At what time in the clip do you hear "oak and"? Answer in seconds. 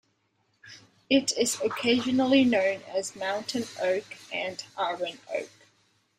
3.83-4.63